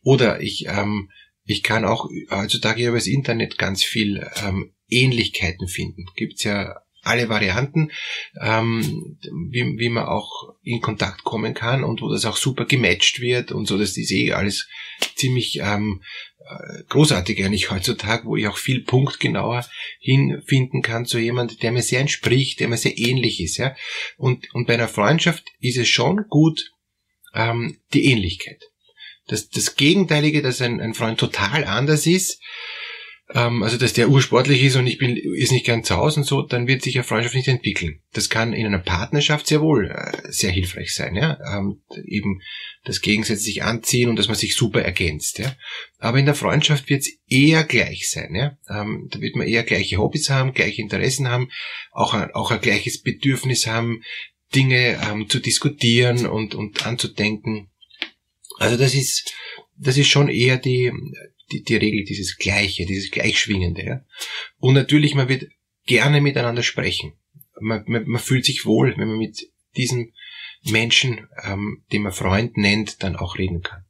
Oder 0.04 0.40
ich, 0.40 0.66
ähm, 0.68 1.10
ich 1.42 1.64
kann 1.64 1.84
auch 1.84 2.08
heutzutage 2.30 2.86
über 2.86 2.96
das 2.98 3.08
Internet 3.08 3.58
ganz 3.58 3.82
viel 3.82 4.24
ähm, 4.44 4.72
Ähnlichkeiten 4.88 5.66
finden. 5.66 6.04
Gibt's 6.14 6.44
ja 6.44 6.76
alle 7.02 7.28
Varianten, 7.28 7.90
ähm, 8.40 9.18
wie, 9.50 9.78
wie 9.78 9.88
man 9.88 10.06
auch 10.06 10.54
in 10.62 10.80
Kontakt 10.80 11.24
kommen 11.24 11.52
kann 11.54 11.84
und 11.84 12.00
wo 12.00 12.08
das 12.08 12.24
auch 12.24 12.36
super 12.36 12.64
gematcht 12.64 13.20
wird 13.20 13.52
und 13.52 13.66
so, 13.66 13.76
das 13.76 13.96
ist 13.96 14.12
eh 14.12 14.32
alles 14.32 14.68
ziemlich 15.16 15.58
ähm, 15.60 16.02
äh, 16.38 16.82
großartig 16.88 17.44
eigentlich 17.44 17.70
heutzutage, 17.70 18.26
wo 18.26 18.36
ich 18.36 18.46
auch 18.46 18.56
viel 18.56 18.82
punktgenauer 18.84 19.66
hinfinden 20.00 20.82
kann 20.82 21.04
zu 21.04 21.18
jemand, 21.18 21.62
der 21.62 21.72
mir 21.72 21.82
sehr 21.82 22.00
entspricht, 22.00 22.60
der 22.60 22.68
mir 22.68 22.76
sehr 22.76 22.96
ähnlich 22.96 23.40
ist. 23.40 23.56
Ja? 23.56 23.74
Und, 24.16 24.52
und 24.54 24.66
bei 24.66 24.74
einer 24.74 24.88
Freundschaft 24.88 25.44
ist 25.60 25.78
es 25.78 25.88
schon 25.88 26.24
gut, 26.28 26.72
ähm, 27.34 27.78
die 27.92 28.06
Ähnlichkeit. 28.06 28.62
Das, 29.26 29.48
das 29.48 29.76
Gegenteilige, 29.76 30.42
dass 30.42 30.60
ein, 30.60 30.80
ein 30.80 30.94
Freund 30.94 31.18
total 31.18 31.64
anders 31.64 32.06
ist, 32.06 32.40
ähm, 33.34 33.62
also 33.62 33.78
dass 33.78 33.94
der 33.94 34.10
ursportlich 34.10 34.62
ist 34.62 34.76
und 34.76 34.86
ich 34.86 34.98
bin 34.98 35.16
ist 35.16 35.52
nicht 35.52 35.64
gern 35.64 35.84
zu 35.84 35.96
Hause 35.96 36.20
und 36.20 36.26
so, 36.26 36.42
dann 36.42 36.66
wird 36.66 36.82
sich 36.82 36.96
eine 36.96 37.04
Freundschaft 37.04 37.34
nicht 37.34 37.48
entwickeln. 37.48 38.00
Das 38.12 38.28
kann 38.28 38.52
in 38.52 38.66
einer 38.66 38.78
Partnerschaft 38.78 39.46
sehr 39.46 39.62
wohl 39.62 39.90
äh, 39.90 40.30
sehr 40.30 40.50
hilfreich 40.50 40.94
sein, 40.94 41.14
ja, 41.16 41.38
ähm, 41.50 41.82
eben 42.04 42.40
das 42.84 43.00
gegenseitig 43.00 43.62
anziehen 43.62 44.10
und 44.10 44.18
dass 44.18 44.28
man 44.28 44.36
sich 44.36 44.54
super 44.54 44.82
ergänzt, 44.82 45.38
ja. 45.38 45.54
Aber 45.98 46.18
in 46.18 46.26
der 46.26 46.34
Freundschaft 46.34 46.90
wird 46.90 47.02
es 47.02 47.18
eher 47.26 47.64
gleich 47.64 48.10
sein, 48.10 48.34
ja. 48.34 48.58
Ähm, 48.68 49.08
da 49.10 49.20
wird 49.20 49.36
man 49.36 49.46
eher 49.46 49.62
gleiche 49.62 49.96
Hobbys 49.96 50.28
haben, 50.28 50.52
gleiche 50.52 50.82
Interessen 50.82 51.28
haben, 51.28 51.50
auch 51.90 52.12
ein, 52.12 52.30
auch 52.32 52.50
ein 52.50 52.60
gleiches 52.60 53.00
Bedürfnis 53.00 53.66
haben, 53.66 54.02
Dinge 54.54 55.00
ähm, 55.10 55.28
zu 55.30 55.38
diskutieren 55.38 56.26
und 56.26 56.54
und 56.54 56.86
anzudenken. 56.86 57.70
Also 58.58 58.76
das 58.76 58.94
ist 58.94 59.32
das 59.78 59.96
ist 59.96 60.08
schon 60.08 60.28
eher 60.28 60.58
die 60.58 60.92
die, 61.52 61.62
die 61.62 61.76
Regel, 61.76 62.04
dieses 62.04 62.36
Gleiche, 62.36 62.86
dieses 62.86 63.10
Gleichschwingende. 63.10 63.84
Ja? 63.84 64.04
Und 64.58 64.74
natürlich, 64.74 65.14
man 65.14 65.28
wird 65.28 65.50
gerne 65.86 66.20
miteinander 66.20 66.62
sprechen. 66.62 67.14
Man, 67.60 67.84
man, 67.86 68.06
man 68.06 68.20
fühlt 68.20 68.44
sich 68.44 68.64
wohl, 68.64 68.94
wenn 68.96 69.08
man 69.08 69.18
mit 69.18 69.48
diesem 69.76 70.12
Menschen, 70.64 71.28
ähm, 71.42 71.84
den 71.92 72.02
man 72.02 72.12
Freund 72.12 72.56
nennt, 72.56 73.02
dann 73.02 73.16
auch 73.16 73.38
reden 73.38 73.62
kann. 73.62 73.84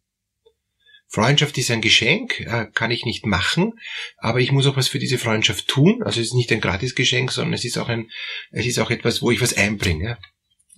Freundschaft 1.09 1.59
ist 1.59 1.71
ein 1.71 1.83
Geschenk, 1.83 2.41
äh, 2.41 2.69
kann 2.73 2.91
ich 2.91 3.05
nicht 3.05 3.27
machen, 3.27 3.75
aber 4.17 4.41
ich 4.41 4.51
muss 4.51 4.67
auch 4.67 4.79
was 4.79 4.89
für 4.89 4.99
diese 4.99 5.19
Freundschaft 5.19 5.69
tun. 5.69 6.03
Also 6.03 6.21
es 6.21 6.29
ist 6.29 6.35
nicht 6.35 6.51
ein 6.53 6.63
Gratisgeschenk, 6.63 7.31
sondern 7.31 7.53
es 7.53 7.67
ist 7.67 7.77
auch 7.77 7.91
ein, 7.91 8.11
es 8.51 8.65
ist 8.65 8.79
auch 8.79 8.91
etwas, 8.91 9.21
wo 9.21 9.31
ich 9.31 9.43
was 9.43 9.55
einbringe. 9.55 10.05
Ja? 10.05 10.19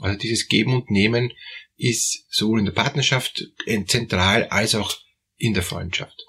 Also 0.00 0.18
dieses 0.18 0.48
Geben 0.48 0.74
und 0.74 0.90
Nehmen 0.90 1.32
ist 1.76 2.26
sowohl 2.30 2.58
in 2.58 2.64
der 2.64 2.72
Partnerschaft 2.72 3.44
zentral 3.86 4.48
als 4.48 4.74
auch 4.74 4.96
in 5.36 5.54
der 5.54 5.62
Freundschaft. 5.62 6.24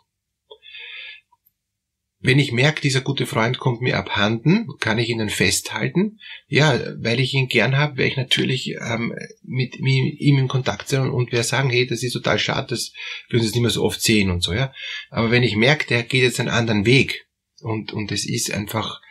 Wenn 2.26 2.40
ich 2.40 2.52
merke, 2.52 2.82
dieser 2.82 3.02
gute 3.02 3.28
Freund 3.28 3.60
kommt 3.60 3.82
mir 3.82 3.98
abhanden, 3.98 4.68
kann 4.80 4.98
ich 4.98 5.10
ihn 5.10 5.20
dann 5.20 5.30
festhalten. 5.30 6.20
Ja, 6.48 6.80
weil 6.98 7.20
ich 7.20 7.34
ihn 7.34 7.48
gern 7.48 7.78
habe, 7.78 7.98
werde 7.98 8.10
ich 8.10 8.18
natürlich 8.18 8.76
ähm, 8.82 9.14
mit, 9.44 9.80
mit, 9.80 10.20
ihm 10.20 10.40
in 10.40 10.48
Kontakt 10.48 10.90
sein 10.90 11.02
und, 11.02 11.12
und 11.12 11.32
werde 11.32 11.46
sagen, 11.46 11.70
hey, 11.70 11.86
das 11.86 12.02
ist 12.02 12.14
total 12.14 12.40
schade, 12.40 12.68
dass 12.70 12.94
wir 13.30 13.40
uns 13.40 13.54
nicht 13.54 13.62
mehr 13.62 13.70
so 13.70 13.84
oft 13.84 14.02
sehen 14.02 14.32
und 14.32 14.42
so, 14.42 14.54
ja. 14.54 14.74
Aber 15.10 15.30
wenn 15.30 15.44
ich 15.44 15.56
merke, 15.56 15.86
der 15.88 16.04
geht 16.04 16.24
jetzt 16.24 16.40
einen 16.40 16.50
anderen 16.50 16.86
Weg 16.86 17.28
und, 17.62 17.94
und 17.94 18.12
es 18.12 18.28
ist 18.28 18.52
einfach 18.52 19.02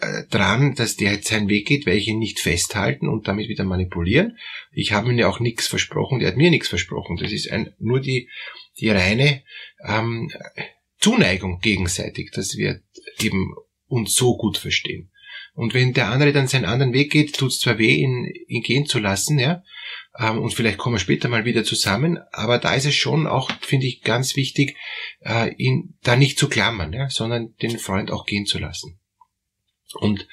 äh, 0.00 0.24
dran, 0.30 0.74
dass 0.76 0.96
der 0.96 1.14
jetzt 1.14 1.28
seinen 1.28 1.48
Weg 1.48 1.66
geht, 1.66 1.84
werde 1.84 1.98
ich 1.98 2.08
ihn 2.08 2.18
nicht 2.18 2.38
festhalten 2.38 3.08
und 3.08 3.26
damit 3.26 3.48
wieder 3.48 3.64
manipulieren. 3.64 4.38
Ich 4.70 4.92
habe 4.92 5.10
ihm 5.10 5.18
ja 5.18 5.28
auch 5.28 5.40
nichts 5.40 5.66
versprochen, 5.66 6.20
der 6.20 6.28
hat 6.28 6.36
mir 6.36 6.50
nichts 6.50 6.68
versprochen. 6.68 7.16
Das 7.16 7.32
ist 7.32 7.50
ein, 7.50 7.74
nur 7.78 8.00
die, 8.00 8.30
die 8.78 8.90
reine 8.90 9.42
ähm, 9.84 10.30
Zuneigung 11.04 11.60
gegenseitig, 11.60 12.30
dass 12.32 12.56
wir 12.56 12.80
eben 13.20 13.54
uns 13.88 14.14
so 14.14 14.38
gut 14.38 14.56
verstehen. 14.56 15.10
Und 15.52 15.74
wenn 15.74 15.92
der 15.92 16.08
andere 16.08 16.32
dann 16.32 16.48
seinen 16.48 16.64
anderen 16.64 16.94
Weg 16.94 17.12
geht, 17.12 17.36
tut 17.36 17.50
es 17.50 17.60
zwar 17.60 17.78
weh, 17.78 17.94
ihn, 17.94 18.24
ihn 18.48 18.62
gehen 18.62 18.86
zu 18.86 18.98
lassen, 18.98 19.38
ja, 19.38 19.62
ähm, 20.18 20.38
und 20.38 20.54
vielleicht 20.54 20.78
kommen 20.78 20.94
wir 20.94 21.00
später 21.00 21.28
mal 21.28 21.44
wieder 21.44 21.62
zusammen, 21.62 22.18
aber 22.32 22.58
da 22.58 22.74
ist 22.74 22.86
es 22.86 22.94
schon 22.94 23.26
auch, 23.26 23.50
finde 23.60 23.86
ich, 23.86 24.00
ganz 24.00 24.34
wichtig, 24.34 24.76
äh, 25.20 25.54
ihn 25.56 25.98
da 26.02 26.16
nicht 26.16 26.38
zu 26.38 26.48
klammern, 26.48 26.94
ja, 26.94 27.10
sondern 27.10 27.54
den 27.60 27.78
Freund 27.78 28.10
auch 28.10 28.24
gehen 28.24 28.46
zu 28.46 28.58
lassen. 28.58 28.98
Und 29.92 30.26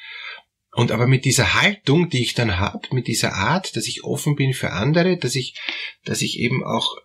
und 0.74 0.94
aber 0.94 1.06
mit 1.06 1.26
dieser 1.26 1.62
Haltung, 1.62 2.10
die 2.10 2.22
ich 2.22 2.34
dann 2.34 2.58
habe, 2.58 2.88
mit 2.92 3.08
dieser 3.08 3.34
Art, 3.34 3.76
dass 3.76 3.88
ich 3.88 4.06
offen 4.06 4.38
bin 4.38 4.54
für 4.54 4.72
andere, 4.72 5.18
dass 5.18 5.36
ich, 5.36 5.60
dass 6.06 6.22
ich 6.22 6.40
eben 6.40 6.64
auch 6.64 6.96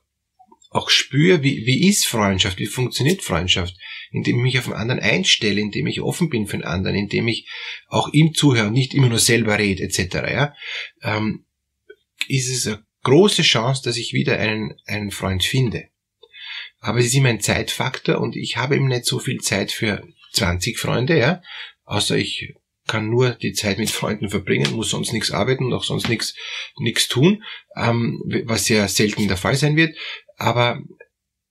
auch 0.76 0.90
spüre, 0.90 1.42
wie, 1.42 1.66
wie 1.66 1.88
ist 1.88 2.06
Freundschaft, 2.06 2.58
wie 2.58 2.66
funktioniert 2.66 3.22
Freundschaft, 3.22 3.74
indem 4.10 4.36
ich 4.36 4.42
mich 4.42 4.58
auf 4.58 4.66
den 4.66 4.74
anderen 4.74 5.00
einstelle, 5.00 5.60
indem 5.60 5.86
ich 5.86 6.02
offen 6.02 6.28
bin 6.28 6.46
für 6.46 6.58
den 6.58 6.64
anderen, 6.64 6.96
indem 6.96 7.28
ich 7.28 7.48
auch 7.88 8.12
ihm 8.12 8.34
zuhöre 8.34 8.66
und 8.66 8.74
nicht 8.74 8.94
immer 8.94 9.08
nur 9.08 9.18
selber 9.18 9.58
rede, 9.58 9.82
etc., 9.82 9.98
ja, 10.14 10.54
ähm, 11.02 11.46
ist 12.28 12.50
es 12.50 12.66
eine 12.66 12.84
große 13.02 13.42
Chance, 13.42 13.82
dass 13.84 13.96
ich 13.96 14.12
wieder 14.12 14.38
einen, 14.38 14.74
einen 14.86 15.10
Freund 15.10 15.44
finde. 15.44 15.88
Aber 16.80 16.98
es 16.98 17.06
ist 17.06 17.14
immer 17.14 17.30
ein 17.30 17.40
Zeitfaktor 17.40 18.20
und 18.20 18.36
ich 18.36 18.56
habe 18.56 18.76
eben 18.76 18.88
nicht 18.88 19.06
so 19.06 19.18
viel 19.18 19.40
Zeit 19.40 19.72
für 19.72 20.06
20 20.32 20.78
Freunde, 20.78 21.18
ja, 21.18 21.42
außer 21.84 22.16
ich 22.16 22.54
kann 22.86 23.08
nur 23.08 23.30
die 23.30 23.52
Zeit 23.52 23.78
mit 23.78 23.90
Freunden 23.90 24.28
verbringen, 24.28 24.76
muss 24.76 24.90
sonst 24.90 25.12
nichts 25.12 25.32
arbeiten 25.32 25.64
und 25.64 25.72
auch 25.72 25.82
sonst 25.82 26.08
nichts 26.08 26.34
nichts 26.78 27.08
tun, 27.08 27.42
ähm, 27.76 28.22
was 28.44 28.66
sehr 28.66 28.86
selten 28.86 29.26
der 29.26 29.36
Fall 29.36 29.56
sein 29.56 29.74
wird 29.74 29.96
aber 30.36 30.80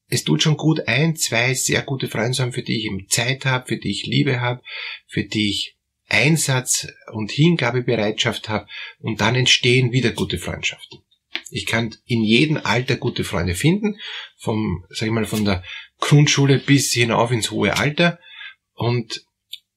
es 0.07 0.23
tut 0.23 0.43
schon 0.43 0.57
gut, 0.57 0.87
ein, 0.87 1.15
zwei 1.15 1.53
sehr 1.53 1.81
gute 1.81 2.07
Freunde 2.07 2.31
zu 2.31 2.43
haben, 2.43 2.53
für 2.53 2.61
die 2.61 2.77
ich 2.77 2.85
eben 2.85 3.07
Zeit 3.09 3.45
habe, 3.45 3.67
für 3.67 3.77
die 3.77 3.91
ich 3.91 4.05
Liebe 4.05 4.39
habe, 4.39 4.61
für 5.07 5.23
die 5.23 5.49
ich 5.49 5.75
Einsatz 6.07 6.87
und 7.11 7.31
Hingabebereitschaft 7.31 8.47
habe 8.47 8.67
und 8.99 9.21
dann 9.21 9.35
entstehen 9.35 9.91
wieder 9.91 10.11
gute 10.11 10.37
Freundschaften. 10.37 10.99
Ich 11.49 11.65
kann 11.65 11.95
in 12.05 12.23
jedem 12.23 12.57
Alter 12.57 12.95
gute 12.95 13.23
Freunde 13.23 13.55
finden, 13.55 13.99
vom, 14.37 14.85
sag 14.89 15.07
ich 15.07 15.11
mal, 15.11 15.25
von 15.25 15.45
der 15.45 15.63
Grundschule 15.99 16.59
bis 16.59 16.93
hinauf 16.93 17.31
ins 17.31 17.51
hohe 17.51 17.75
Alter 17.77 18.19
und, 18.73 19.25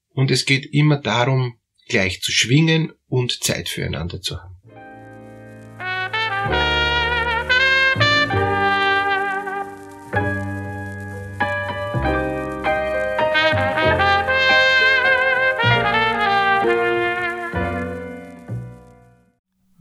und 0.09 0.31
es 0.31 0.45
geht 0.45 0.71
immer 0.71 0.97
darum, 0.97 1.59
gleich 1.87 2.21
zu 2.21 2.31
schwingen 2.31 2.93
und 3.07 3.43
Zeit 3.43 3.67
füreinander 3.67 4.21
zu 4.21 4.37
haben. 4.37 4.58